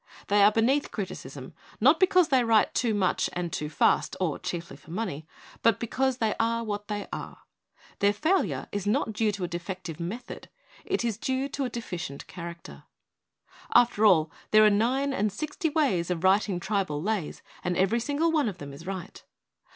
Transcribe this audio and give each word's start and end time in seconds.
They 0.29 0.41
are 0.41 0.51
beneath 0.51 0.89
criticism, 0.89 1.53
not 1.79 1.99
because 1.99 2.29
they 2.29 2.43
write 2.43 2.73
too 2.73 2.95
much 2.95 3.29
and 3.33 3.53
too 3.53 3.69
fast 3.69 4.15
or 4.19 4.39
chiefly 4.39 4.75
for 4.75 4.89
money, 4.89 5.27
but 5.61 5.79
because 5.79 6.17
they 6.17 6.33
are 6.39 6.63
what 6.63 6.87
they 6.87 7.07
are. 7.13 7.43
Their 7.99 8.11
failure 8.11 8.67
is 8.71 8.87
not 8.87 9.13
due 9.13 9.31
to 9.33 9.43
a 9.43 9.47
defective 9.47 9.99
method; 9.99 10.49
it 10.85 11.05
is 11.05 11.19
due 11.19 11.47
to 11.49 11.65
a 11.65 11.69
deficient 11.69 12.25
character. 12.25 12.85
After 13.75 14.03
all, 14.03 14.31
there 14.49 14.65
are 14.65 14.71
nine 14.71 15.13
and 15.13 15.31
sixty 15.31 15.69
ways 15.69 16.09
of 16.09 16.23
writing 16.23 16.59
tribal 16.59 16.99
lays 16.99 17.43
and 17.63 17.77
every 17.77 17.99
single 17.99 18.31
one 18.31 18.49
of 18.49 18.57
them 18.57 18.73
is 18.73 18.87
right. 18.87 19.23